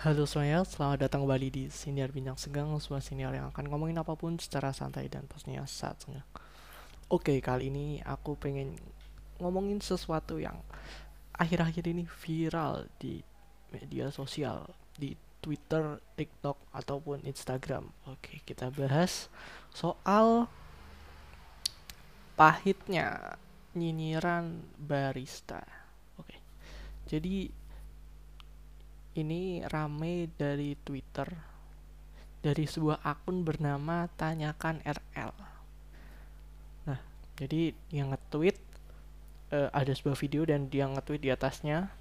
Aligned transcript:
Halo 0.00 0.24
semuanya, 0.24 0.64
selamat 0.64 1.04
datang 1.04 1.28
kembali 1.28 1.52
di 1.52 1.64
Siniar 1.68 2.08
Bincang 2.08 2.40
Segang 2.40 2.72
Sebuah 2.72 3.04
siniar 3.04 3.36
yang 3.36 3.52
akan 3.52 3.68
ngomongin 3.68 4.00
apa 4.00 4.16
pun 4.16 4.40
secara 4.40 4.72
santai 4.72 5.12
dan 5.12 5.28
pastinya 5.28 5.60
saat 5.68 6.00
senggang. 6.00 6.24
Oke, 7.12 7.36
kali 7.44 7.68
ini 7.68 8.00
aku 8.00 8.32
pengen 8.32 8.80
ngomongin 9.36 9.76
sesuatu 9.84 10.40
yang 10.40 10.56
akhir-akhir 11.36 11.84
ini 11.92 12.08
viral 12.08 12.88
di 12.96 13.20
media 13.76 14.08
sosial 14.08 14.72
Di 14.96 15.12
Twitter, 15.44 16.00
TikTok, 16.16 16.56
ataupun 16.72 17.20
Instagram. 17.28 17.92
Oke, 18.08 18.40
kita 18.48 18.72
bahas 18.72 19.28
soal 19.68 20.48
pahitnya 22.40 23.36
nyinyiran 23.76 24.64
barista. 24.80 25.60
Oke, 26.16 26.40
jadi 27.04 27.59
ini 29.18 29.64
rame 29.66 30.30
dari 30.38 30.78
Twitter 30.86 31.50
dari 32.40 32.64
sebuah 32.64 33.04
akun 33.04 33.44
bernama 33.44 34.08
Tanyakan 34.16 34.80
RL. 34.80 35.32
Nah, 36.88 37.00
jadi 37.36 37.76
yang 37.92 38.16
nge-tweet 38.16 38.56
uh, 39.52 39.68
ada 39.76 39.92
sebuah 39.92 40.16
video 40.16 40.48
dan 40.48 40.72
dia 40.72 40.88
nge-tweet 40.88 41.20
di 41.20 41.30
atasnya, 41.30 41.92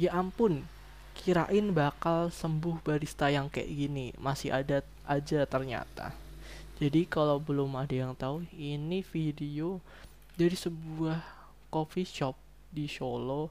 "Ya 0.00 0.16
ampun, 0.16 0.64
kirain 1.12 1.76
bakal 1.76 2.32
sembuh 2.32 2.80
barista 2.80 3.28
yang 3.28 3.52
kayak 3.52 3.68
gini, 3.68 4.06
masih 4.16 4.56
ada 4.56 4.80
aja 5.04 5.44
ternyata." 5.44 6.16
Jadi 6.76 7.08
kalau 7.08 7.40
belum 7.40 7.72
ada 7.76 7.96
yang 7.96 8.12
tahu, 8.12 8.44
ini 8.52 9.00
video 9.00 9.80
dari 10.36 10.56
sebuah 10.56 11.24
coffee 11.72 12.04
shop 12.04 12.36
di 12.68 12.84
Solo 12.84 13.48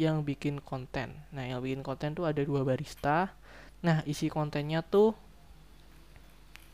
yang 0.00 0.24
bikin 0.24 0.64
konten. 0.64 1.12
Nah, 1.28 1.44
yang 1.44 1.60
bikin 1.60 1.84
konten 1.84 2.16
tuh 2.16 2.24
ada 2.24 2.40
dua 2.40 2.64
barista. 2.64 3.36
Nah, 3.84 4.00
isi 4.08 4.32
kontennya 4.32 4.80
tuh 4.80 5.12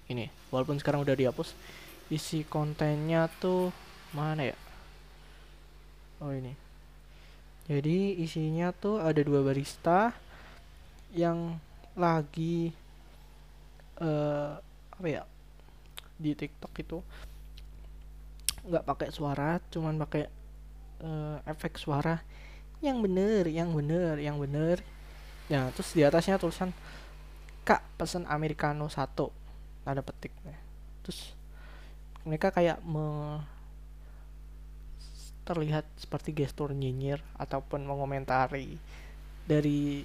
ini, 0.07 0.31
walaupun 0.55 0.79
sekarang 0.79 1.03
udah 1.03 1.19
dihapus. 1.19 1.59
Isi 2.07 2.47
kontennya 2.47 3.27
tuh 3.43 3.75
mana 4.15 4.55
ya? 4.55 4.57
Oh, 6.23 6.31
ini. 6.31 6.55
Jadi, 7.67 8.23
isinya 8.23 8.71
tuh 8.71 9.03
ada 9.03 9.19
dua 9.27 9.43
barista 9.43 10.15
yang 11.11 11.59
lagi 11.99 12.71
uh, 13.99 14.55
apa 14.95 15.09
ya? 15.11 15.23
Di 16.15 16.31
TikTok 16.39 16.73
itu 16.79 17.03
nggak 18.71 18.87
pakai 18.87 19.09
suara, 19.11 19.59
cuman 19.75 19.99
pakai 19.99 20.31
uh, 21.03 21.43
efek 21.43 21.75
suara 21.75 22.23
yang 22.85 23.01
bener 23.01 23.49
yang 23.49 23.73
bener 23.73 24.21
yang 24.21 24.37
bener. 24.37 24.81
Ya 25.47 25.71
terus 25.73 25.95
di 25.95 26.03
atasnya 26.03 26.37
tulisan 26.37 26.75
kak 27.63 27.83
pesan 27.97 28.27
americano 28.29 28.91
satu. 28.91 29.31
Ada 29.87 30.03
petik. 30.03 30.35
Terus 31.07 31.33
mereka 32.27 32.51
kayak 32.51 32.83
me 32.83 33.39
terlihat 35.47 35.87
seperti 35.95 36.35
gestur 36.35 36.75
nyinyir 36.75 37.23
ataupun 37.39 37.87
mengomentari 37.87 38.75
dari 39.47 40.03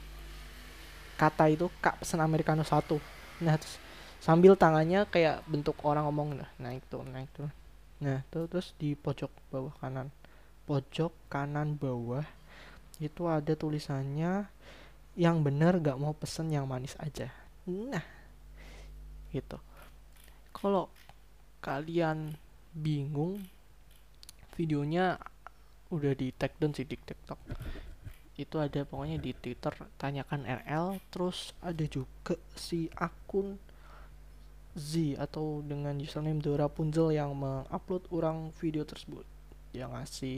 kata 1.18 1.50
itu 1.50 1.66
kak 1.82 2.06
pesan 2.06 2.22
americano 2.22 2.62
satu. 2.62 3.02
Nah 3.42 3.58
terus 3.58 3.82
sambil 4.22 4.54
tangannya 4.54 5.10
kayak 5.10 5.42
bentuk 5.50 5.82
orang 5.82 6.06
ngomong 6.06 6.38
nah 6.38 6.50
naik 6.62 6.86
tuh 6.94 7.02
naik 7.02 7.26
tuh 7.34 7.50
nah 7.98 8.22
tuh 8.30 8.46
terus 8.46 8.78
di 8.78 8.94
pojok 8.94 9.30
bawah 9.50 9.74
kanan. 9.82 10.14
Pojok 10.70 11.10
kanan 11.26 11.74
bawah 11.74 12.22
itu 13.02 13.26
ada 13.26 13.58
tulisannya 13.58 14.46
yang 15.18 15.42
benar 15.42 15.82
gak 15.82 15.98
mau 15.98 16.14
pesen 16.14 16.54
yang 16.54 16.70
manis 16.70 16.94
aja. 17.02 17.34
Nah 17.66 18.22
gitu. 19.34 19.58
Kalau 20.54 20.92
kalian 21.64 22.36
bingung 22.72 23.42
videonya 24.56 25.18
udah 25.92 26.14
di 26.16 26.32
tag 26.36 26.56
down 26.60 26.76
sih 26.76 26.86
di 26.86 26.96
tiktok. 26.96 27.40
Itu 28.38 28.62
ada 28.62 28.88
pokoknya 28.88 29.20
di 29.20 29.36
twitter 29.36 29.74
tanyakan 30.00 30.48
RL 30.48 31.00
terus 31.12 31.52
ada 31.60 31.84
juga 31.88 32.40
si 32.56 32.88
akun 32.96 33.60
Z 34.72 35.20
atau 35.20 35.60
dengan 35.60 36.00
username 36.00 36.40
Dora 36.40 36.72
Punzel 36.72 37.12
yang 37.12 37.36
mengupload 37.36 38.08
orang 38.08 38.56
video 38.56 38.88
tersebut. 38.88 39.28
Yang 39.76 39.90
ngasih 39.92 40.38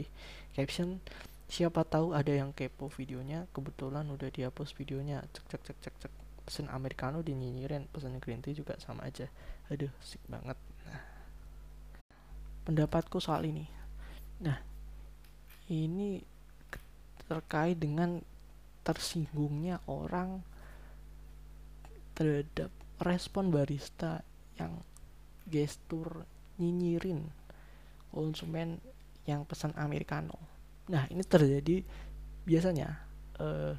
caption 0.58 0.98
siapa 1.48 1.84
tahu 1.84 2.16
ada 2.16 2.32
yang 2.32 2.50
kepo 2.56 2.88
videonya 2.88 3.46
kebetulan 3.52 4.08
udah 4.08 4.28
dihapus 4.32 4.72
videonya. 4.74 5.22
Cek 5.32 5.44
cek 5.50 5.62
cek 5.62 5.78
cek 5.80 5.94
cek. 6.06 6.12
Pesen 6.44 6.68
americano 6.68 7.24
dinyinyirin 7.24 7.88
pesen 7.88 8.20
green 8.20 8.44
tea 8.44 8.56
juga 8.56 8.76
sama 8.80 9.08
aja. 9.08 9.28
Aduh 9.72 9.92
sik 10.04 10.20
banget. 10.28 10.56
Nah. 10.84 11.00
Pendapatku 12.68 13.20
soal 13.20 13.48
ini. 13.48 13.64
Nah 14.44 14.58
ini 15.72 16.20
terkait 17.24 17.80
dengan 17.80 18.20
tersinggungnya 18.84 19.80
orang 19.88 20.44
terhadap 22.12 22.68
respon 23.00 23.48
barista 23.48 24.20
yang 24.60 24.84
gestur 25.48 26.28
nyinyirin 26.60 27.26
konsumen 28.12 28.78
yang 29.26 29.42
pesan 29.48 29.74
americano 29.74 30.53
Nah, 30.90 31.08
ini 31.08 31.24
terjadi 31.24 31.80
biasanya 32.44 33.00
uh, 33.40 33.72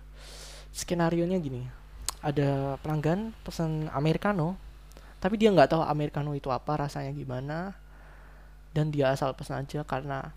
skenario 0.73 1.25
nya 1.29 1.38
gini. 1.38 1.66
Ada 2.25 2.81
pelanggan 2.81 3.38
pesan 3.45 3.88
americano, 3.93 4.57
tapi 5.21 5.38
dia 5.38 5.53
nggak 5.53 5.77
tahu 5.77 5.81
americano 5.85 6.33
itu 6.33 6.49
apa, 6.49 6.85
rasanya 6.85 7.13
gimana, 7.13 7.77
dan 8.73 8.89
dia 8.89 9.13
asal 9.13 9.38
pesan 9.38 9.61
aja 9.61 9.85
karena 9.85 10.33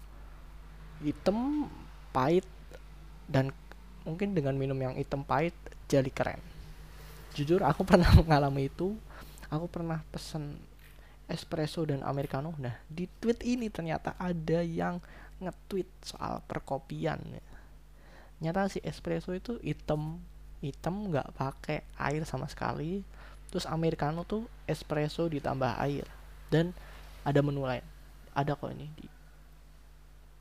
hitam, 1.01 1.67
pahit, 2.13 2.45
dan 3.25 3.51
mungkin 4.05 4.37
dengan 4.37 4.57
minum 4.57 4.77
yang 4.77 4.95
hitam 5.01 5.25
pahit 5.25 5.57
jadi 5.89 6.13
keren. 6.13 6.41
Jujur 7.33 7.65
aku 7.65 7.83
pernah 7.89 8.09
mengalami 8.15 8.69
itu. 8.69 8.93
Aku 9.49 9.65
pernah 9.65 10.05
pesan 10.13 10.61
espresso 11.25 11.81
dan 11.89 12.05
americano. 12.05 12.53
Nah, 12.61 12.77
di 12.85 13.09
tweet 13.21 13.41
ini 13.45 13.73
ternyata 13.73 14.13
ada 14.21 14.61
yang 14.61 15.01
nge-tweet 15.39 15.91
soal 16.03 16.43
perkopian 16.47 17.19
ya. 17.31 17.45
Nyata 18.39 18.71
si 18.71 18.79
espresso 18.83 19.35
itu 19.35 19.59
hitam 19.63 20.23
hitam 20.59 21.11
nggak 21.11 21.35
pakai 21.35 21.87
air 21.99 22.23
sama 22.27 22.47
sekali. 22.51 23.03
Terus 23.49 23.65
americano 23.65 24.29
tuh 24.29 24.45
espresso 24.69 25.25
ditambah 25.27 25.81
air 25.81 26.05
dan 26.53 26.77
ada 27.25 27.41
menu 27.41 27.65
lain. 27.65 27.85
Ada 28.37 28.55
kok 28.55 28.71
ini 28.71 28.87
di 28.95 29.07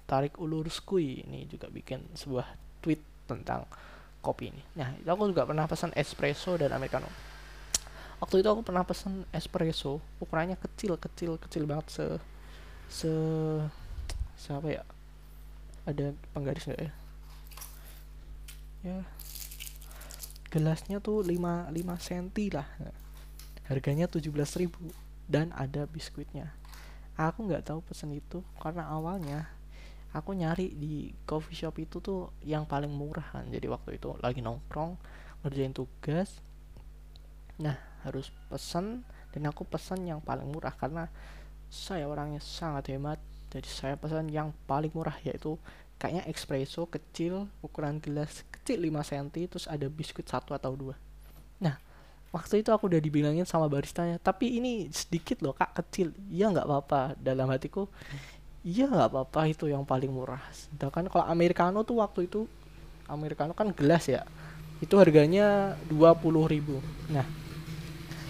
tarik 0.08 0.40
ulur 0.40 0.72
skui 0.72 1.28
ini 1.28 1.44
juga 1.52 1.68
bikin 1.68 2.00
sebuah 2.16 2.48
tweet 2.80 3.04
tentang 3.28 3.68
kopi 4.24 4.56
ini. 4.56 4.64
Nah, 4.80 4.96
itu 4.96 5.08
aku 5.08 5.32
juga 5.32 5.44
pernah 5.44 5.68
pesan 5.68 5.92
espresso 5.94 6.56
dan 6.56 6.72
americano. 6.72 7.12
Waktu 8.18 8.42
itu 8.42 8.50
aku 8.50 8.66
pernah 8.66 8.82
pesan 8.82 9.28
espresso, 9.30 10.02
ukurannya 10.18 10.58
kecil, 10.58 10.98
kecil, 10.98 11.38
kecil 11.38 11.64
banget 11.70 11.88
se 11.94 12.06
se 12.88 13.12
siapa 14.38 14.70
ya? 14.70 14.84
Ada 15.90 16.14
penggaris 16.32 16.70
nggak 16.70 16.82
ya? 16.82 16.92
Ya. 18.86 19.00
Gelasnya 20.54 21.04
tuh 21.04 21.26
5 21.26 21.74
5 21.74 22.06
cm 22.06 22.28
lah. 22.56 22.68
Harganya 23.68 24.08
17.000 24.08 24.72
dan 25.28 25.52
ada 25.52 25.84
biskuitnya. 25.90 26.56
Aku 27.20 27.50
nggak 27.50 27.68
tahu 27.68 27.84
pesen 27.84 28.16
itu 28.16 28.46
karena 28.62 28.88
awalnya 28.88 29.50
aku 30.16 30.32
nyari 30.32 30.72
di 30.72 31.12
coffee 31.28 31.58
shop 31.58 31.76
itu 31.84 32.00
tuh 32.00 32.32
yang 32.46 32.64
paling 32.64 32.94
murah 32.94 33.26
kan. 33.34 33.50
Jadi 33.52 33.68
waktu 33.68 34.00
itu 34.00 34.16
lagi 34.24 34.40
nongkrong 34.40 34.96
ngerjain 35.44 35.76
tugas. 35.76 36.40
Nah 37.60 37.76
harus 38.08 38.32
pesen 38.48 39.04
dan 39.36 39.44
aku 39.52 39.68
pesen 39.68 40.08
yang 40.08 40.24
paling 40.24 40.48
murah 40.48 40.72
karena 40.72 41.12
saya 41.68 42.08
orangnya 42.08 42.40
sangat 42.40 42.96
hemat 42.96 43.20
jadi 43.54 43.70
saya 43.70 43.96
pesan 43.96 44.30
yang 44.30 44.52
paling 44.66 44.92
murah 44.92 45.16
yaitu 45.24 45.56
kayaknya 45.98 46.30
espresso 46.30 46.86
kecil 46.86 47.50
ukuran 47.66 47.98
gelas 47.98 48.46
kecil 48.54 48.78
5 48.84 49.10
cm 49.10 49.28
terus 49.50 49.66
ada 49.66 49.88
biskuit 49.90 50.28
satu 50.28 50.54
atau 50.54 50.78
dua. 50.78 50.96
Nah 51.58 51.80
waktu 52.30 52.62
itu 52.62 52.70
aku 52.70 52.92
udah 52.92 53.02
dibilangin 53.02 53.48
sama 53.48 53.66
baristanya 53.72 54.22
tapi 54.22 54.62
ini 54.62 54.92
sedikit 54.94 55.42
loh 55.42 55.58
kak 55.58 55.74
kecil. 55.84 56.14
Iya 56.30 56.54
nggak 56.54 56.68
apa-apa. 56.68 57.02
Dalam 57.18 57.50
hatiku 57.50 57.90
iya 58.62 58.86
nggak 58.86 59.10
apa-apa 59.10 59.42
itu 59.50 59.66
yang 59.72 59.88
paling 59.88 60.14
murah. 60.14 60.44
Sedangkan 60.54 61.10
kalau 61.10 61.26
americano 61.26 61.82
tuh 61.82 62.04
waktu 62.04 62.30
itu 62.30 62.46
americano 63.10 63.56
kan 63.56 63.72
gelas 63.72 64.06
ya 64.12 64.28
itu 64.84 64.94
harganya 65.00 65.74
20.000 65.90 67.10
nah 67.10 67.26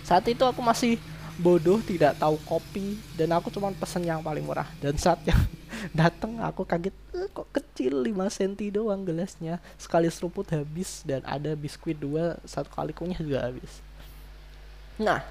saat 0.07 0.23
itu 0.31 0.43
aku 0.47 0.63
masih 0.63 0.95
bodoh 1.37 1.77
tidak 1.85 2.17
tahu 2.17 2.35
kopi 2.43 2.97
dan 3.13 3.29
aku 3.37 3.53
cuma 3.53 3.69
pesen 3.77 4.03
yang 4.03 4.25
paling 4.25 4.41
murah. 4.41 4.65
Dan 4.81 4.97
saat 4.97 5.21
yang 5.23 5.37
datang 6.01 6.41
aku 6.41 6.65
kaget 6.65 6.93
eh, 7.13 7.29
kok 7.29 7.47
kecil 7.53 8.01
5 8.01 8.13
cm 8.33 8.53
doang 8.73 9.05
gelasnya. 9.05 9.61
Sekali 9.77 10.09
seruput 10.09 10.49
habis 10.49 11.05
dan 11.05 11.21
ada 11.23 11.53
biskuit 11.53 11.97
dua 11.97 12.41
satu 12.43 12.67
kali 12.73 12.91
kunyah 12.91 13.21
juga 13.21 13.45
habis. 13.45 13.79
Nah 14.97 15.21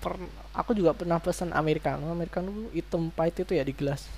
per, 0.00 0.16
aku 0.56 0.72
juga 0.72 0.96
pernah 0.96 1.20
pesan 1.20 1.52
americano. 1.52 2.08
Americano 2.08 2.72
hitam 2.72 3.12
pahit 3.12 3.44
itu 3.44 3.52
ya 3.52 3.64
di 3.64 3.76
gelas. 3.76 4.08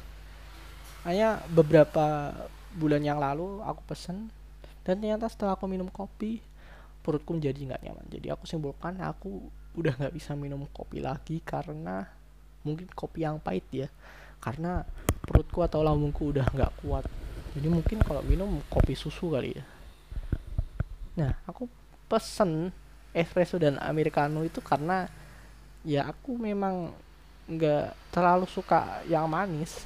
Hanya 1.02 1.42
beberapa 1.50 2.34
bulan 2.74 3.02
yang 3.02 3.18
lalu 3.18 3.62
aku 3.66 3.82
pesen 3.86 4.30
dan 4.86 5.02
ternyata 5.02 5.26
setelah 5.26 5.58
aku 5.58 5.66
minum 5.66 5.90
kopi 5.90 6.38
perutku 7.02 7.34
menjadi 7.34 7.74
nggak 7.74 7.82
nyaman. 7.82 8.06
Jadi 8.10 8.26
aku 8.30 8.46
simpulkan 8.46 8.98
aku 9.02 9.50
udah 9.76 9.92
nggak 9.94 10.14
bisa 10.16 10.32
minum 10.32 10.64
kopi 10.72 11.04
lagi 11.04 11.44
karena 11.44 12.08
mungkin 12.64 12.88
kopi 12.96 13.22
yang 13.22 13.38
pahit 13.38 13.68
ya. 13.70 13.88
Karena 14.40 14.82
perutku 15.22 15.60
atau 15.60 15.84
lambungku 15.84 16.32
udah 16.32 16.48
nggak 16.48 16.72
kuat. 16.82 17.04
Jadi 17.56 17.68
mungkin 17.68 18.00
kalau 18.00 18.24
minum 18.24 18.60
kopi 18.72 18.96
susu 18.96 19.32
kali 19.32 19.56
ya. 19.56 19.64
Nah 21.20 21.32
aku 21.44 21.68
pesen 22.08 22.72
espresso 23.16 23.56
dan 23.56 23.80
americano 23.80 24.44
itu 24.44 24.60
karena 24.60 25.08
ya 25.84 26.08
aku 26.08 26.36
memang 26.36 26.92
nggak 27.46 28.12
terlalu 28.12 28.48
suka 28.48 29.04
yang 29.08 29.28
manis. 29.28 29.84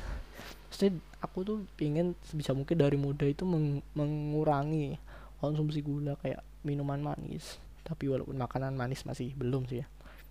Maksudnya 0.71 0.99
aku 1.21 1.39
tuh 1.45 1.59
pingin 1.77 2.17
sebisa 2.25 2.57
mungkin 2.57 2.81
dari 2.81 2.97
muda 2.97 3.29
itu 3.29 3.45
meng 3.45 3.85
mengurangi 3.93 4.97
konsumsi 5.41 5.85
gula 5.85 6.17
kayak 6.21 6.41
minuman 6.65 7.01
manis 7.01 7.61
tapi 7.91 8.07
walaupun 8.07 8.39
makanan 8.39 8.79
manis 8.79 9.03
masih 9.03 9.35
belum 9.35 9.67
sih 9.67 9.83
ya. 9.83 9.87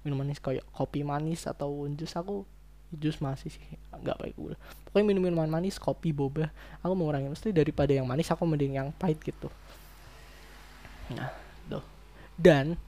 Minuman 0.07 0.31
manis 0.31 0.39
kayak 0.39 0.63
kopi 0.71 1.03
manis 1.03 1.43
atau 1.43 1.83
jus 1.91 2.15
aku 2.15 2.47
jus 2.95 3.19
masih 3.19 3.51
sih 3.51 3.67
nggak 3.91 4.15
baik 4.15 4.35
gula. 4.39 4.55
Pokoknya 4.87 5.05
minum 5.11 5.27
minuman 5.27 5.51
manis 5.51 5.75
kopi 5.75 6.15
boba 6.15 6.47
aku 6.79 6.95
mengurangi. 6.95 7.27
Mesti 7.27 7.51
daripada 7.51 7.91
yang 7.91 8.07
manis 8.07 8.31
aku 8.31 8.47
mending 8.47 8.79
yang 8.79 8.95
pahit 8.95 9.19
gitu. 9.19 9.51
Nah 11.11 11.35
tuh. 11.67 11.83
Dan 12.39 12.79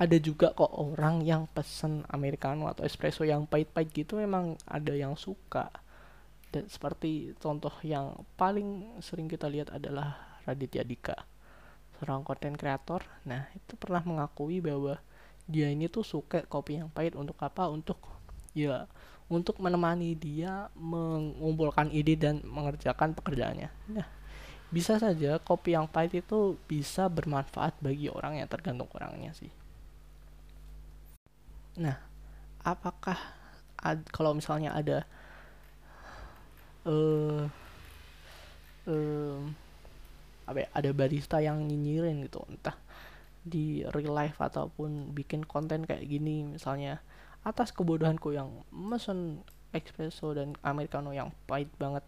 ada 0.00 0.16
juga 0.16 0.56
kok 0.56 0.72
orang 0.72 1.20
yang 1.20 1.44
pesen 1.52 2.08
americano 2.08 2.72
atau 2.72 2.88
espresso 2.88 3.20
yang 3.20 3.44
pahit-pahit 3.44 3.92
gitu 3.92 4.16
memang 4.16 4.56
ada 4.64 4.96
yang 4.96 5.12
suka. 5.12 5.68
Dan 6.48 6.72
seperti 6.72 7.36
contoh 7.36 7.72
yang 7.84 8.16
paling 8.40 8.96
sering 9.04 9.28
kita 9.28 9.44
lihat 9.44 9.76
adalah 9.76 10.40
Raditya 10.48 10.80
Dika 10.88 11.35
seorang 11.96 12.22
konten 12.22 12.54
kreator 12.54 13.02
nah 13.24 13.48
itu 13.56 13.74
pernah 13.80 14.04
mengakui 14.04 14.60
bahwa 14.60 15.00
dia 15.46 15.70
ini 15.70 15.86
tuh 15.86 16.02
suka 16.02 16.42
kopi 16.46 16.82
yang 16.82 16.90
pahit 16.90 17.14
untuk 17.14 17.38
apa 17.38 17.70
untuk 17.70 17.98
ya 18.56 18.90
untuk 19.26 19.58
menemani 19.58 20.14
dia 20.14 20.70
mengumpulkan 20.78 21.90
ide 21.90 22.14
dan 22.14 22.38
mengerjakan 22.46 23.10
pekerjaannya. 23.10 23.70
Nah, 23.90 24.06
bisa 24.70 25.02
saja 25.02 25.42
kopi 25.42 25.74
yang 25.74 25.90
pahit 25.90 26.22
itu 26.22 26.54
bisa 26.70 27.10
bermanfaat 27.10 27.74
bagi 27.82 28.06
orang 28.06 28.38
yang 28.38 28.46
tergantung 28.46 28.86
orangnya 28.94 29.34
sih. 29.34 29.50
Nah, 31.82 31.98
apakah 32.62 33.18
ad, 33.82 34.06
kalau 34.14 34.30
misalnya 34.30 34.78
ada 34.78 35.02
uh, 36.86 37.50
uh, 38.86 39.38
apa 40.46 40.64
ya, 40.64 40.68
ada 40.72 40.90
barista 40.94 41.42
yang 41.42 41.66
nyinyirin 41.66 42.22
gitu, 42.24 42.42
entah 42.48 42.78
di 43.46 43.86
real 43.94 44.10
life 44.10 44.42
ataupun 44.42 45.14
bikin 45.14 45.46
konten 45.46 45.86
kayak 45.86 46.02
gini 46.02 46.42
misalnya 46.42 46.98
atas 47.46 47.70
kebodohanku 47.70 48.34
yang 48.34 48.50
mesen 48.74 49.46
espresso 49.70 50.34
dan 50.34 50.58
americano 50.66 51.14
yang 51.14 51.30
pahit 51.46 51.70
banget 51.78 52.02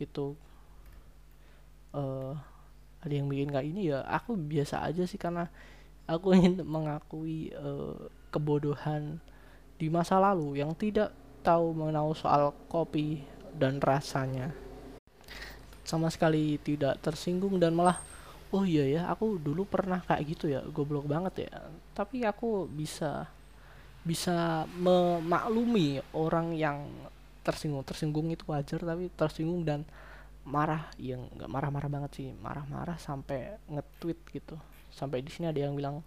itu 0.00 0.32
uh, 1.92 2.32
ada 3.04 3.12
yang 3.12 3.28
bikin 3.28 3.52
kayak 3.52 3.68
ini 3.68 3.92
ya 3.92 4.00
aku 4.08 4.40
biasa 4.40 4.88
aja 4.88 5.04
sih 5.04 5.20
karena 5.20 5.52
aku 6.08 6.32
ingin 6.32 6.64
mengakui 6.64 7.52
uh, 7.52 8.08
kebodohan 8.32 9.20
di 9.76 9.92
masa 9.92 10.16
lalu 10.16 10.64
yang 10.64 10.72
tidak 10.72 11.12
tahu 11.44 11.76
mengenal 11.76 12.16
soal 12.16 12.56
kopi 12.72 13.20
dan 13.52 13.84
rasanya 13.84 14.56
sama 15.86 16.10
sekali 16.10 16.58
tidak 16.58 16.98
tersinggung 16.98 17.62
dan 17.62 17.70
malah 17.78 18.02
oh 18.50 18.66
iya 18.66 18.84
ya 18.86 19.02
aku 19.06 19.38
dulu 19.38 19.62
pernah 19.66 20.02
kayak 20.02 20.22
gitu 20.26 20.50
ya 20.50 20.60
goblok 20.66 21.06
banget 21.06 21.46
ya. 21.46 21.54
Tapi 21.94 22.26
aku 22.26 22.66
bisa 22.66 23.30
bisa 24.02 24.66
memaklumi 24.78 26.02
orang 26.14 26.54
yang 26.54 26.86
tersinggung. 27.46 27.86
Tersinggung 27.86 28.26
itu 28.34 28.42
wajar 28.50 28.82
tapi 28.82 29.10
tersinggung 29.14 29.62
dan 29.62 29.86
marah 30.46 30.90
yang 30.98 31.26
nggak 31.38 31.50
marah-marah 31.50 31.90
banget 31.90 32.10
sih. 32.18 32.28
Marah-marah 32.38 32.98
sampai 32.98 33.58
nge-tweet 33.70 34.18
gitu. 34.34 34.58
Sampai 34.90 35.22
di 35.22 35.30
sini 35.30 35.50
ada 35.50 35.58
yang 35.58 35.74
bilang 35.74 36.02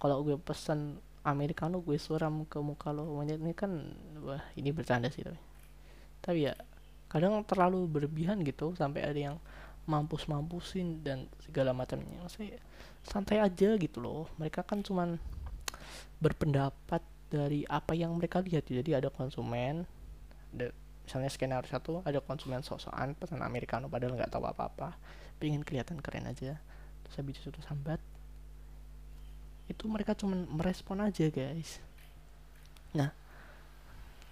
kalau 0.00 0.24
gue 0.24 0.36
pesen 0.40 1.00
americano 1.24 1.84
gue 1.84 1.96
suram 2.00 2.44
ke 2.48 2.60
muka 2.60 2.92
lo. 2.92 3.04
Monyet 3.04 3.40
ini 3.40 3.52
kan 3.52 3.72
wah 4.24 4.44
ini 4.56 4.72
bercanda 4.72 5.12
sih 5.12 5.24
tapi. 5.24 5.40
Tapi 6.20 6.38
ya 6.48 6.54
kadang 7.08 7.40
terlalu 7.44 7.88
berlebihan 7.88 8.40
gitu 8.44 8.76
sampai 8.76 9.04
ada 9.04 9.20
yang 9.32 9.36
mampus 9.88 10.28
mampusin 10.28 11.00
dan 11.00 11.24
segala 11.40 11.72
macamnya. 11.72 12.20
Saya 12.28 12.60
santai 13.00 13.40
aja 13.40 13.74
gitu 13.80 14.04
loh. 14.04 14.28
Mereka 14.36 14.60
kan 14.68 14.84
cuman 14.84 15.16
berpendapat 16.20 17.00
dari 17.32 17.64
apa 17.64 17.96
yang 17.96 18.12
mereka 18.12 18.44
lihat. 18.44 18.68
Jadi 18.68 18.92
ada 18.92 19.08
konsumen 19.08 19.88
ada 20.52 20.72
misalnya 21.04 21.32
skenario 21.32 21.68
satu 21.68 22.04
ada 22.04 22.20
konsumen 22.20 22.60
sok-sokan 22.60 23.16
pesan 23.16 23.40
americano 23.40 23.88
padahal 23.88 24.16
nggak 24.16 24.32
tahu 24.32 24.44
apa-apa 24.44 24.96
pengen 25.40 25.64
kelihatan 25.64 26.00
keren 26.04 26.28
aja 26.28 26.60
terus 27.04 27.16
habis 27.16 27.40
itu 27.40 27.60
sambat. 27.64 28.00
Itu 29.68 29.88
mereka 29.88 30.12
cuma 30.12 30.36
merespon 30.48 31.00
aja 31.00 31.28
guys. 31.32 31.80
Nah 32.92 33.12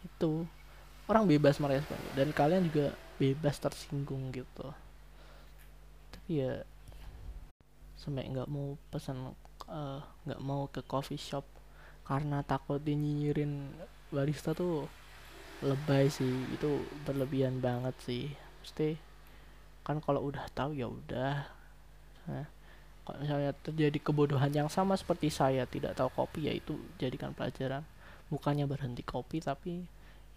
itu 0.05 0.45
orang 1.07 1.25
bebas 1.27 1.63
merespon 1.63 1.99
dan 2.19 2.35
kalian 2.35 2.67
juga 2.67 2.95
bebas 3.17 3.57
tersinggung 3.63 4.35
gitu. 4.35 4.67
Tapi 6.13 6.43
ya 6.43 6.63
sampai 7.97 8.29
nggak 8.29 8.51
mau 8.51 8.75
pesan 8.91 9.33
eh, 9.71 10.01
nggak 10.03 10.41
uh, 10.43 10.45
mau 10.45 10.69
ke 10.69 10.85
coffee 10.85 11.19
shop 11.19 11.47
karena 12.07 12.43
takut 12.47 12.79
dinyinyirin 12.83 13.73
barista 14.11 14.53
tuh 14.53 14.87
lebay 15.63 16.11
sih. 16.11 16.35
Itu 16.55 16.83
berlebihan 17.07 17.63
banget 17.63 17.95
sih. 18.03 18.25
Mesti 18.63 18.99
kan 19.87 20.03
kalau 20.03 20.27
udah 20.27 20.45
tahu 20.51 20.75
ya 20.75 20.91
udah. 20.91 21.47
Nah, 22.27 22.47
kalau 23.07 23.19
misalnya 23.23 23.55
terjadi 23.55 24.03
kebodohan 24.03 24.51
yang 24.51 24.67
sama 24.67 24.99
seperti 24.99 25.31
saya 25.31 25.63
tidak 25.71 25.95
tahu 25.95 26.11
kopi 26.11 26.51
ya 26.51 26.53
itu 26.55 26.75
jadikan 26.99 27.31
pelajaran. 27.31 27.87
Bukannya 28.27 28.67
berhenti 28.67 29.07
kopi 29.07 29.39
tapi 29.39 29.87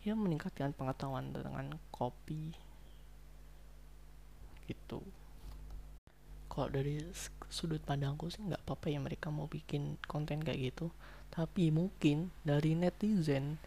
ya 0.03 0.15
meningkatkan 0.15 0.71
pengetahuan 0.71 1.35
dengan 1.35 1.75
kopi. 1.91 2.55
Gitu. 4.69 4.99
Kalau 6.49 6.69
dari 6.71 7.03
sudut 7.49 7.81
pandangku 7.83 8.29
sih 8.31 8.41
nggak 8.45 8.63
apa-apa 8.65 8.87
ya 8.93 8.99
mereka 9.01 9.27
mau 9.29 9.49
bikin 9.49 9.99
konten 10.07 10.39
kayak 10.39 10.73
gitu. 10.73 10.87
Tapi 11.29 11.69
mungkin 11.69 12.31
dari 12.41 12.73
netizen 12.73 13.59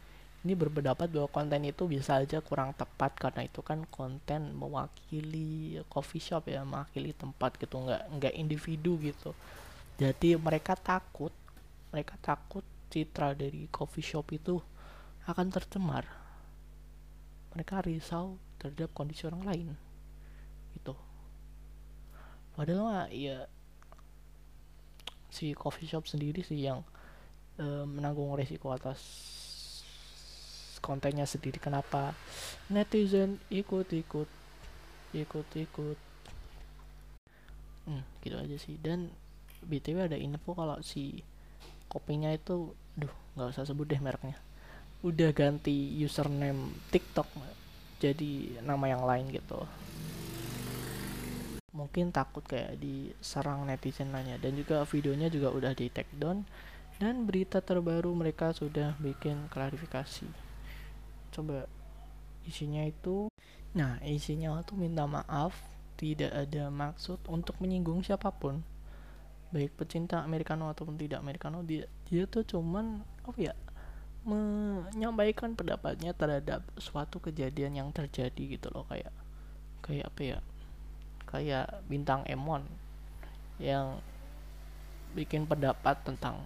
ini 0.42 0.58
berpendapat 0.58 1.06
bahwa 1.06 1.30
konten 1.30 1.62
itu 1.62 1.86
bisa 1.86 2.18
aja 2.18 2.42
kurang 2.42 2.74
tepat 2.74 3.14
karena 3.14 3.46
itu 3.46 3.62
kan 3.62 3.86
konten 3.86 4.50
mewakili 4.58 5.78
coffee 5.86 6.18
shop 6.18 6.50
ya 6.50 6.66
mewakili 6.66 7.14
tempat 7.14 7.54
gitu 7.62 7.78
nggak 7.78 8.02
nggak 8.18 8.34
individu 8.34 8.98
gitu. 8.98 9.30
Jadi 10.02 10.34
mereka 10.34 10.74
takut 10.74 11.30
mereka 11.94 12.18
takut 12.18 12.66
citra 12.90 13.38
dari 13.38 13.70
coffee 13.70 14.02
shop 14.02 14.34
itu 14.34 14.58
akan 15.30 15.54
tercemar 15.54 16.21
mereka 17.52 17.85
risau 17.85 18.40
terhadap 18.56 18.92
kondisi 18.97 19.28
orang 19.28 19.44
lain. 19.44 19.68
Itu 20.76 20.97
padahal 22.52 22.82
mah 22.85 23.06
ya 23.09 23.49
si 25.32 25.56
coffee 25.56 25.88
shop 25.88 26.04
sendiri 26.04 26.44
sih 26.44 26.68
yang 26.68 26.85
e, 27.56 27.64
menanggung 27.88 28.37
resiko 28.37 28.73
atas 28.73 29.00
kontennya 30.85 31.25
sendiri. 31.25 31.56
Kenapa? 31.56 32.12
Netizen 32.68 33.40
ikut-ikut 33.49 34.28
ikut-ikut. 35.12 35.99
Hmm, 37.82 38.02
gitu 38.25 38.37
aja 38.37 38.56
sih. 38.56 38.76
Dan 38.80 39.12
btw 39.62 40.11
ada 40.11 40.18
info 40.18 40.56
kalau 40.56 40.80
si 40.82 41.23
kopinya 41.87 42.32
itu 42.32 42.75
duh 42.99 43.12
nggak 43.37 43.52
usah 43.52 43.68
sebut 43.68 43.87
deh 43.88 44.00
mereknya 44.00 44.37
udah 45.02 45.30
ganti 45.35 45.99
username 45.99 46.71
TikTok 46.94 47.26
jadi 48.02 48.62
nama 48.66 48.90
yang 48.90 49.02
lain 49.06 49.30
gitu. 49.30 49.62
Mungkin 51.73 52.11
takut 52.11 52.42
kayak 52.42 52.78
diserang 52.82 53.64
netizen 53.64 54.11
lainnya 54.11 54.37
dan 54.42 54.59
juga 54.59 54.82
videonya 54.87 55.30
juga 55.30 55.54
udah 55.54 55.73
di 55.75 55.87
take 55.90 56.11
down. 56.18 56.42
Dan 56.99 57.26
berita 57.26 57.59
terbaru 57.59 58.14
mereka 58.14 58.54
sudah 58.54 58.94
bikin 59.02 59.50
klarifikasi. 59.50 60.28
Coba 61.35 61.66
isinya 62.47 62.82
itu. 62.87 63.26
Nah 63.75 63.99
isinya 64.06 64.59
tuh 64.62 64.78
minta 64.78 65.06
maaf 65.06 65.56
tidak 65.99 66.30
ada 66.30 66.71
maksud 66.71 67.23
untuk 67.30 67.59
menyinggung 67.59 68.02
siapa 68.02 68.30
pun. 68.30 68.62
Baik 69.50 69.75
pecinta 69.78 70.23
americano 70.23 70.71
ataupun 70.71 70.99
tidak 70.99 71.23
americano 71.23 71.62
dia 71.62 71.87
dia 72.06 72.28
tuh 72.28 72.44
cuman 72.44 73.00
apa 73.25 73.38
ya 73.38 73.54
menyampaikan 74.22 75.58
pendapatnya 75.58 76.14
terhadap 76.14 76.62
suatu 76.78 77.18
kejadian 77.18 77.74
yang 77.74 77.88
terjadi 77.90 78.58
gitu 78.58 78.70
loh 78.70 78.86
kayak 78.86 79.10
kayak 79.82 80.06
apa 80.06 80.20
ya 80.22 80.38
kayak 81.26 81.66
bintang 81.90 82.22
Emon 82.30 82.62
yang 83.58 83.98
bikin 85.12 85.44
pendapat 85.44 85.98
tentang 86.06 86.38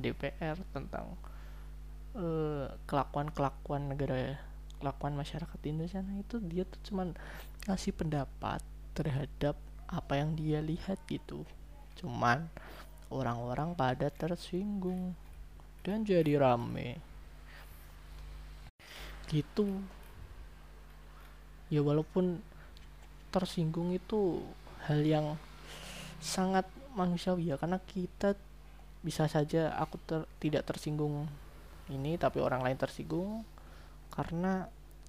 DPR 0.00 0.56
tentang 0.72 1.18
uh, 2.16 2.70
kelakuan-kelakuan 2.88 3.92
negara 3.92 4.38
kelakuan 4.78 5.18
masyarakat 5.18 5.58
Indonesia. 5.66 6.00
Nah 6.00 6.22
itu 6.22 6.38
dia 6.38 6.62
tuh 6.64 6.80
cuman 6.86 7.12
ngasih 7.66 7.92
pendapat 7.92 8.62
terhadap 8.94 9.58
apa 9.90 10.12
yang 10.16 10.38
dia 10.38 10.62
lihat 10.62 11.02
gitu. 11.10 11.42
Cuman 11.98 12.46
orang-orang 13.10 13.74
pada 13.74 14.06
tersinggung 14.08 15.18
dan 15.82 16.06
jadi 16.06 16.38
rame 16.38 17.00
gitu. 19.28 19.68
Ya 21.68 21.84
walaupun 21.84 22.40
tersinggung 23.28 23.92
itu 23.92 24.40
hal 24.88 25.04
yang 25.04 25.36
sangat 26.18 26.64
manusiawi 26.96 27.52
ya 27.52 27.60
karena 27.60 27.78
kita 27.84 28.34
bisa 29.04 29.30
saja 29.30 29.70
aku 29.78 30.00
ter, 30.02 30.26
tidak 30.42 30.66
tersinggung 30.66 31.28
ini 31.92 32.18
tapi 32.18 32.42
orang 32.42 32.64
lain 32.64 32.74
tersinggung 32.74 33.46
karena 34.10 34.66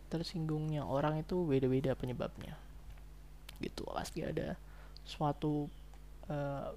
tersinggungnya 0.09 0.83
orang 0.83 1.21
itu 1.21 1.45
beda-beda 1.45 1.95
penyebabnya. 1.95 2.57
Gitu 3.57 3.85
pasti 3.89 4.25
ada 4.25 4.57
suatu 5.05 5.65
uh, 6.29 6.69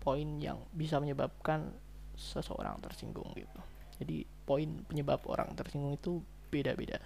poin 0.00 0.28
yang 0.40 0.58
bisa 0.72 0.98
menyebabkan 1.02 1.70
seseorang 2.16 2.78
tersinggung 2.82 3.30
gitu. 3.34 3.60
Jadi 4.00 4.24
poin 4.44 4.68
penyebab 4.88 5.20
orang 5.28 5.52
tersinggung 5.54 5.94
itu 5.96 6.24
beda-beda. 6.50 6.98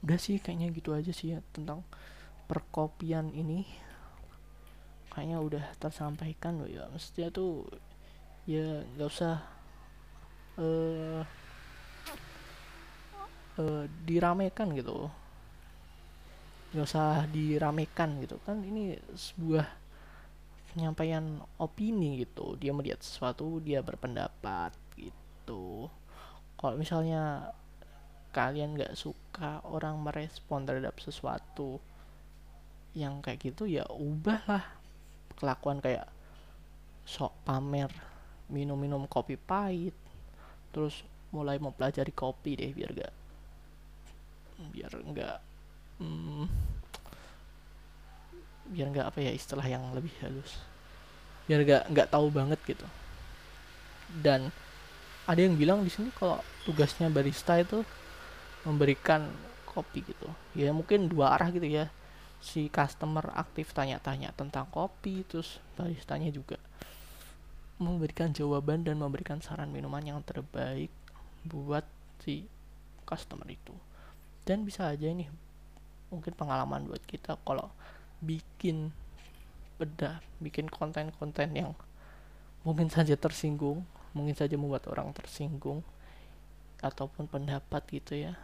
Udah 0.00 0.18
sih 0.18 0.40
kayaknya 0.40 0.72
gitu 0.72 0.96
aja 0.96 1.12
sih 1.12 1.36
ya 1.36 1.44
tentang 1.52 1.84
perkopian 2.48 3.30
ini. 3.36 3.68
Kayaknya 5.12 5.38
udah 5.38 5.64
tersampaikan 5.76 6.64
loh 6.64 6.70
ya. 6.70 6.88
Mestinya 6.88 7.28
tuh 7.28 7.68
ya 8.48 8.82
nggak 8.96 9.08
usah 9.12 9.36
uh, 10.56 11.22
uh, 13.60 13.84
diramekan 14.08 14.72
gitu. 14.72 15.12
Nggak 16.72 16.86
usah 16.88 17.28
diramekan 17.28 18.22
gitu. 18.24 18.40
Kan 18.46 18.64
ini 18.64 18.96
sebuah 19.12 19.66
penyampaian 20.72 21.42
opini 21.58 22.22
gitu. 22.22 22.54
Dia 22.56 22.70
melihat 22.70 23.02
sesuatu 23.02 23.58
dia 23.58 23.82
berpendapat 23.82 24.72
gitu 24.94 25.90
kalau 26.58 26.74
misalnya 26.74 27.54
kalian 28.34 28.76
nggak 28.76 28.98
suka 28.98 29.64
orang 29.64 29.96
merespon 30.02 30.68
terhadap 30.68 30.98
sesuatu 31.00 31.80
yang 32.92 33.22
kayak 33.22 33.40
gitu 33.40 33.64
ya 33.64 33.86
ubahlah 33.88 34.66
kelakuan 35.38 35.78
kayak 35.78 36.10
sok 37.08 37.32
pamer 37.46 37.88
minum-minum 38.50 39.06
kopi 39.06 39.38
pahit 39.38 39.94
terus 40.74 41.06
mulai 41.32 41.56
mempelajari 41.56 42.12
kopi 42.12 42.58
deh 42.58 42.72
biar 42.74 42.90
gak 42.92 43.14
biar 44.74 44.90
nggak 44.90 45.38
hmm, 46.02 46.44
biar 48.68 48.86
nggak 48.92 49.06
apa 49.08 49.18
ya 49.24 49.32
istilah 49.32 49.64
yang 49.64 49.82
lebih 49.96 50.12
halus. 50.20 50.60
Biar 51.48 51.64
nggak 51.64 51.82
nggak 51.92 52.08
tahu 52.12 52.28
banget 52.28 52.60
gitu. 52.68 52.86
Dan 54.20 54.52
ada 55.28 55.44
yang 55.44 55.60
bilang 55.60 55.84
di 55.84 55.92
sini 55.92 56.08
kalau 56.16 56.40
tugasnya 56.64 57.12
barista 57.12 57.60
itu 57.60 57.84
memberikan 58.64 59.28
kopi 59.68 60.00
gitu. 60.00 60.24
Ya 60.56 60.72
mungkin 60.72 61.12
dua 61.12 61.36
arah 61.36 61.52
gitu 61.52 61.68
ya. 61.68 61.92
Si 62.40 62.72
customer 62.72 63.28
aktif 63.36 63.76
tanya-tanya 63.76 64.32
tentang 64.32 64.64
kopi 64.72 65.28
terus 65.28 65.60
baristanya 65.76 66.32
juga 66.32 66.56
memberikan 67.76 68.32
jawaban 68.32 68.82
dan 68.82 68.96
memberikan 68.96 69.38
saran 69.44 69.68
minuman 69.68 70.02
yang 70.02 70.18
terbaik 70.24 70.90
buat 71.44 71.84
si 72.24 72.48
customer 73.04 73.46
itu. 73.52 73.76
Dan 74.48 74.64
bisa 74.64 74.88
aja 74.88 75.12
ini 75.12 75.28
mungkin 76.08 76.32
pengalaman 76.32 76.88
buat 76.88 77.04
kita 77.04 77.36
kalau 77.44 77.68
bikin 78.24 78.96
beda 79.76 80.24
bikin 80.42 80.66
konten-konten 80.66 81.54
yang 81.54 81.70
mungkin 82.66 82.90
saja 82.90 83.14
tersinggung 83.14 83.86
mungkin 84.16 84.36
saja 84.36 84.56
membuat 84.56 84.88
orang 84.88 85.12
tersinggung 85.12 85.84
ataupun 86.80 87.26
pendapat 87.26 87.82
gitu 87.90 88.28
ya. 88.28 88.34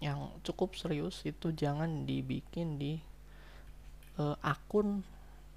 Yang 0.00 0.36
cukup 0.44 0.76
serius 0.76 1.24
itu 1.24 1.52
jangan 1.52 2.04
dibikin 2.04 2.76
di 2.76 3.00
uh, 4.20 4.36
akun 4.44 5.04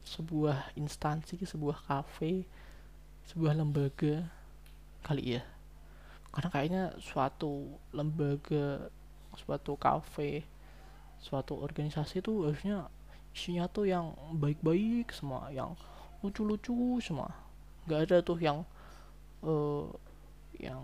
sebuah 0.07 0.71
instansi 0.79 1.43
sebuah 1.43 1.83
kafe 1.83 2.47
sebuah 3.27 3.59
lembaga 3.59 4.23
kali 5.03 5.39
ya. 5.39 5.43
Karena 6.31 6.49
kayaknya 6.53 6.83
suatu 7.01 7.75
lembaga 7.91 8.87
suatu 9.37 9.75
kafe 9.77 10.47
suatu 11.17 11.57
organisasi 11.57 12.21
itu 12.21 12.45
harusnya 12.45 12.87
isinya 13.33 13.69
tuh 13.69 13.85
yang 13.89 14.13
baik-baik 14.33 15.13
semua 15.13 15.49
yang 15.53 15.77
lucu-lucu 16.21 16.97
semua. 17.03 17.29
Nggak 17.85 18.01
ada 18.09 18.17
tuh 18.23 18.39
yang 18.41 18.65
uh, 19.45 19.87
yang 20.57 20.81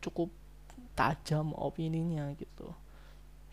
cukup 0.00 0.28
tajam 0.96 1.52
opininya 1.56 2.32
gitu. 2.36 2.72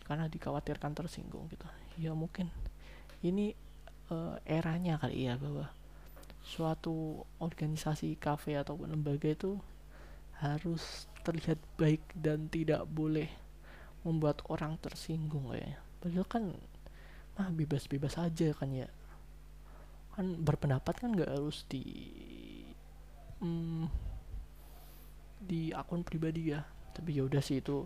Karena 0.04 0.28
dikhawatirkan 0.28 0.92
tersinggung 0.92 1.48
gitu. 1.48 1.64
Ya 1.96 2.12
mungkin 2.12 2.52
ini 3.24 3.56
uh, 4.12 4.36
eranya 4.44 5.00
kali 5.00 5.28
ya 5.28 5.40
bahwa 5.40 5.72
suatu 6.44 7.24
organisasi 7.40 8.20
kafe 8.20 8.60
ataupun 8.60 8.92
lembaga 8.92 9.32
itu 9.32 9.56
harus 10.44 11.08
terlihat 11.24 11.56
baik 11.80 12.04
dan 12.12 12.52
tidak 12.52 12.84
boleh 12.84 13.32
membuat 14.04 14.44
orang 14.52 14.76
tersinggung 14.76 15.48
kayaknya. 15.48 15.80
Padahal 16.04 16.26
kan 16.28 16.44
ah 17.34 17.48
bebas-bebas 17.50 18.14
aja 18.20 18.54
kan 18.54 18.70
ya 18.70 18.86
kan 20.14 20.38
berpendapat 20.40 20.94
kan 20.96 21.10
nggak 21.12 21.30
harus 21.30 21.66
di 21.66 21.82
hmm, 23.42 23.90
di 25.42 25.74
akun 25.74 26.06
pribadi 26.06 26.54
ya. 26.54 26.64
Tapi 26.94 27.18
ya 27.18 27.26
udah 27.26 27.42
sih 27.42 27.60
itu. 27.60 27.84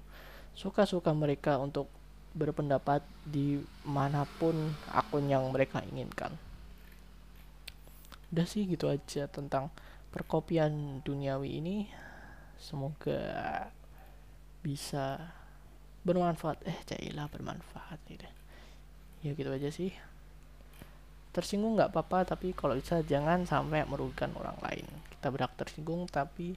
Suka-suka 0.53 1.11
mereka 1.17 1.57
untuk 1.59 1.89
berpendapat 2.37 3.01
di 3.25 3.59
mana 3.89 4.29
pun 4.39 4.55
akun 4.93 5.27
yang 5.27 5.49
mereka 5.49 5.81
inginkan. 5.83 6.37
Udah 8.29 8.45
sih 8.45 8.69
gitu 8.69 8.93
aja 8.93 9.25
tentang 9.27 9.73
perkopian 10.13 11.01
duniawi 11.01 11.59
ini. 11.59 11.77
Semoga 12.61 13.71
bisa 14.61 15.33
bermanfaat. 16.05 16.61
Eh 16.69 16.79
cailah 16.85 17.27
bermanfaat 17.33 17.99
gitu 18.13 18.29
ya 19.23 19.35
gitu 19.35 19.51
aja 19.51 19.69
sih 19.75 19.91
tersinggung 21.33 21.79
nggak 21.79 21.93
apa-apa 21.95 22.35
tapi 22.35 22.57
kalau 22.57 22.75
bisa 22.75 23.01
jangan 23.05 23.45
sampai 23.45 23.85
merugikan 23.85 24.33
orang 24.37 24.57
lain. 24.65 24.87
Kita 25.13 25.29
berhak 25.29 25.55
tersinggung 25.59 26.09
tapi 26.09 26.57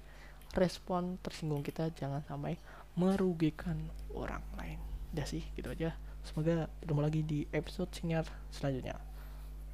respon 0.51 1.15
tersinggung 1.23 1.63
kita 1.63 1.91
jangan 1.95 2.23
sampai 2.27 2.59
merugikan 2.95 3.77
orang 4.11 4.43
lain. 4.59 4.79
Udah 5.15 5.25
sih 5.27 5.43
gitu 5.55 5.71
aja. 5.71 5.95
Semoga 6.21 6.69
ketemu 6.83 7.01
lagi 7.01 7.21
di 7.25 7.39
episode 7.51 7.89
senior 7.95 8.25
selanjutnya. 8.53 8.99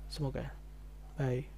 Semoga. 0.08 0.54
Bye 1.18 1.57